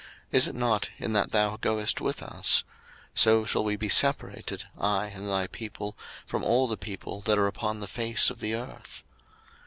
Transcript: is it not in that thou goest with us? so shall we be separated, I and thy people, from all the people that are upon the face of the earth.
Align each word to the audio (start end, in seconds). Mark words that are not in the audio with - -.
is 0.31 0.47
it 0.47 0.55
not 0.55 0.89
in 0.97 1.13
that 1.13 1.29
thou 1.31 1.57
goest 1.57 2.01
with 2.01 2.23
us? 2.23 2.63
so 3.13 3.45
shall 3.45 3.63
we 3.63 3.75
be 3.75 3.87
separated, 3.87 4.63
I 4.75 5.05
and 5.09 5.29
thy 5.29 5.45
people, 5.45 5.95
from 6.25 6.43
all 6.43 6.67
the 6.67 6.75
people 6.75 7.21
that 7.21 7.37
are 7.37 7.45
upon 7.45 7.81
the 7.81 7.87
face 7.87 8.31
of 8.31 8.39
the 8.39 8.55
earth. 8.55 9.03